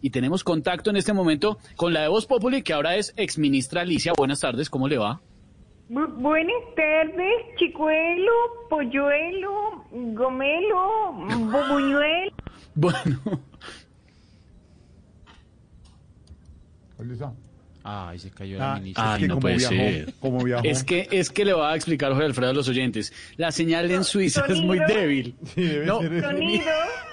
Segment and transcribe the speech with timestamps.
[0.00, 3.82] y tenemos contacto en este momento con la de Voz Populi, que ahora es exministra
[3.82, 4.12] Alicia.
[4.16, 5.20] Buenas tardes, ¿cómo le va?
[5.90, 8.32] Bu- buenas tardes, chicuelo,
[8.68, 12.32] polluelo, gomelo, bubuñuelo.
[12.74, 13.18] Bueno.
[17.90, 19.04] Ay, se cayó Ah, la ministra.
[19.04, 20.14] es Ay, que no como puede viajó, ser.
[20.20, 20.64] como viajó.
[20.64, 23.12] Es que, es que le va a explicar Jorge Alfredo a los oyentes.
[23.36, 25.34] La señal en Suiza es muy débil.
[25.54, 26.28] Sí, debe No, ser eso.
[26.30, 26.64] Sonido.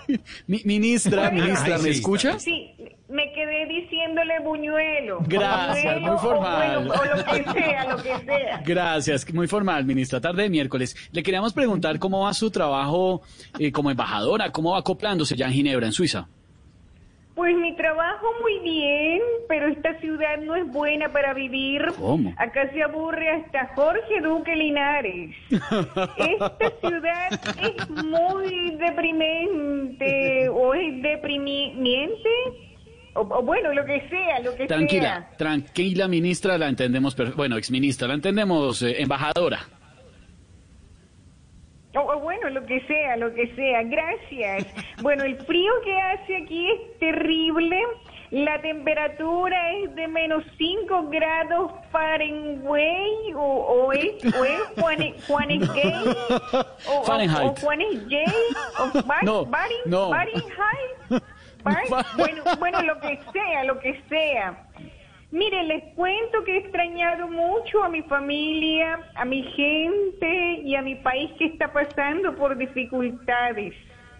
[0.48, 2.00] mi- ministra, ministra, Ay, ¿me sí.
[2.00, 2.38] escucha?
[2.40, 2.72] Sí,
[3.08, 5.20] me quedé diciéndole buñuelo.
[5.28, 6.88] Gracias, Buñuelo, muy formal.
[6.90, 8.62] O lo que sea, lo que sea.
[8.66, 10.20] Gracias, muy formal, ministra.
[10.20, 10.96] Tarde de miércoles.
[11.14, 13.22] Le queríamos preguntar cómo va su trabajo
[13.60, 16.28] eh, como embajadora, cómo va acoplándose ya en Ginebra, en Suiza.
[17.36, 19.20] Pues mi trabajo muy bien,
[19.50, 21.86] pero esta ciudad no es buena para vivir.
[22.00, 22.34] ¿Cómo?
[22.38, 25.36] Acá se aburre hasta Jorge Duque Linares.
[25.50, 27.30] Esta ciudad
[27.62, 32.30] es muy deprimente o es deprimiente.
[33.16, 35.38] O, o bueno, lo que sea, lo que Tranquila, sea.
[35.38, 37.16] tranquila, ministra, la entendemos.
[37.36, 39.60] Bueno, exministra, la entendemos, eh, embajadora.
[42.46, 43.84] O, o bueno, lo que sea, lo que sea.
[43.84, 44.68] Gracias.
[45.02, 47.80] Bueno, el frío que hace aquí es terrible.
[48.32, 55.52] La temperatura es de menos 5 grados Fahrenheit o, o es, o es Juan, Juan
[55.52, 55.94] es gay
[56.88, 57.46] o, o- Fahrenheit.
[57.46, 58.26] o Juan es gay
[58.80, 60.10] o Bar- No, Bari- no.
[60.10, 61.24] Fahrenheit.
[61.64, 64.66] Bar- bueno, bueno, lo que sea, lo que sea.
[65.36, 70.82] Mire, les cuento que he extrañado mucho a mi familia, a mi gente y a
[70.82, 73.74] mi país que está pasando por dificultades.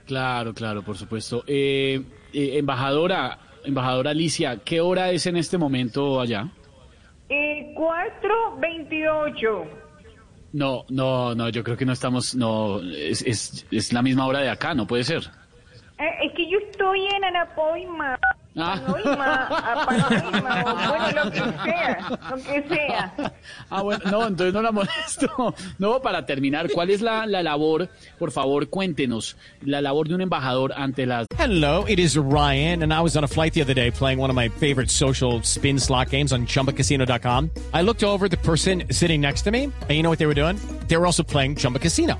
[0.06, 1.46] Claro, claro, por supuesto.
[1.48, 2.02] Eh,
[2.34, 6.50] eh, embajadora, embajadora Alicia, ¿qué hora es en este momento allá?
[7.30, 9.64] Eh, 428.
[10.52, 14.40] No, no, no, yo creo que no estamos, no, es, es, es la misma hora
[14.40, 15.24] de acá, no puede ser.
[15.98, 18.20] Eh, es que yo estoy en Anapoima.
[18.58, 18.80] Ah.
[18.86, 23.34] Panoima, a Panoima, o bueno, lo que sea, lo que sea.
[23.70, 25.54] Ah, bueno, no, entonces no la molesto.
[25.78, 27.90] No, para terminar, ¿cuál es la, la labor?
[28.18, 31.28] Por favor, cuéntenos, la labor de un embajador ante las...
[31.38, 34.30] Hello, it is Ryan, and I was on a flight the other day playing one
[34.30, 37.52] of my favorite social spin slot games on chumbacasino.com.
[37.74, 40.28] I looked over at the person sitting next to me, and you know what they
[40.28, 40.58] were doing?
[40.88, 42.20] They were also playing Chumba Casino.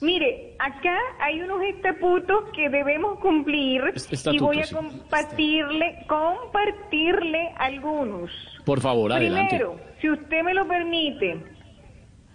[0.00, 4.74] Mire, acá hay unos estatutos que debemos cumplir Est- y voy a estatutos, sí.
[4.98, 8.30] compartirle, compartirle algunos.
[8.64, 9.56] Por favor, adelante.
[9.56, 11.42] Primero, si usted me lo permite,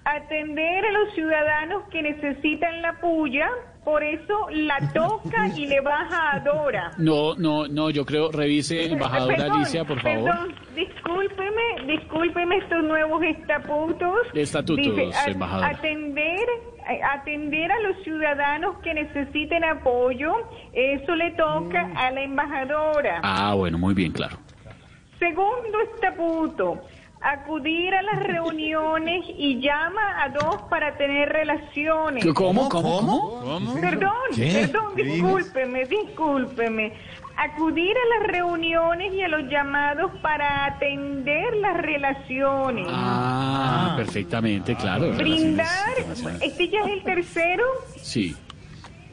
[0.06, 3.50] atender a los ciudadanos que necesitan la puya,
[3.84, 6.92] por eso la toca y le baja a Dora.
[6.98, 10.24] No, no, no, yo creo, revise, embajadora Perdón, Alicia, por favor.
[10.26, 14.18] Perdón, discúlpeme, discúlpeme estos nuevos estatutos.
[14.34, 15.70] Estatutos, embajadora.
[15.70, 16.40] Atender,
[16.88, 20.34] a- atender a los ciudadanos que necesiten apoyo,
[20.74, 23.20] eso le toca a la embajadora.
[23.24, 24.38] Ah, bueno, muy bien, claro.
[25.20, 26.82] Segundo estatuto,
[27.26, 32.24] acudir a las reuniones y llama a dos para tener relaciones.
[32.36, 32.70] ¿Cómo?
[32.70, 33.42] ¿Cómo?
[33.42, 33.74] ¿Cómo?
[33.82, 35.36] Perdón, perdón, ¿Qué dijo?
[35.38, 36.94] discúlpeme, discúlpeme.
[37.38, 42.88] Acudir a las reuniones y a los llamados para atender las relaciones.
[42.90, 45.12] Ah, perfectamente, claro.
[45.14, 45.68] Brindar,
[46.42, 47.64] este ya es el tercero.
[47.98, 48.36] Sí.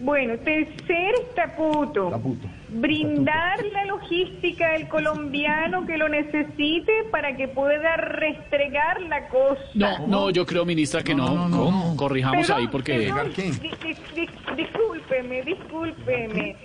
[0.03, 2.07] Bueno, tercer estatuto.
[2.09, 2.49] Estatuto.
[2.71, 9.63] Brindar la logística del colombiano que lo necesite para que pueda restregar la costa.
[9.75, 11.27] No, no, yo creo, ministra, que no.
[11.29, 11.85] No, no, no, ¿Cómo?
[11.91, 11.97] no.
[11.97, 12.93] Corrijamos Perdón, ahí porque...
[13.15, 16.57] perdón, di- di- di- discúlpeme, discúlpeme.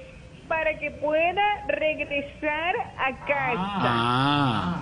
[0.48, 3.54] Para que pueda regresar a casa.
[3.58, 4.82] Ah,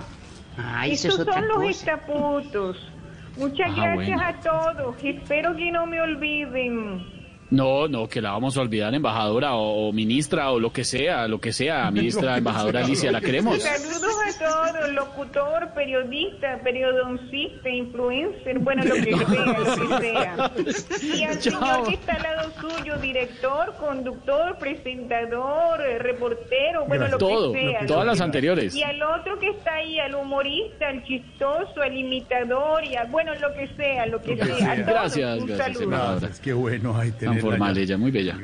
[0.56, 1.70] Ay, eso es Estos otra son los cosa.
[1.70, 2.92] estatutos.
[3.36, 4.22] Muchas Ah, gracias bueno.
[4.22, 4.32] a
[4.74, 4.96] todos.
[5.04, 7.15] Espero que no me olviden.
[7.50, 11.28] No, no, que la vamos a olvidar, embajadora o, o ministra o lo que sea,
[11.28, 13.62] lo que sea, ministra, embajadora Alicia, la queremos.
[13.62, 21.16] Saludos a todos, locutor, periodista, periodoncista, influencer, bueno, lo que sea, lo que sea.
[21.16, 21.60] Y al Chao.
[21.60, 27.86] señor que está al lado suyo, director, conductor, presentador, reportero, bueno, lo Todo, que sea.
[27.86, 28.74] todas las anteriores.
[28.74, 33.32] Y al otro que está ahí, al humorista, al chistoso, al imitador, y a, bueno,
[33.36, 34.72] lo que sea, lo que, sea.
[34.72, 36.28] A todos, Gracias, un gracias, embajadora.
[36.42, 36.96] Qué bueno.
[36.98, 38.36] Ay, Tan formal ella, muy bella.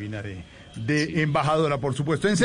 [0.77, 2.29] De embajadora, por supuesto.
[2.29, 2.37] En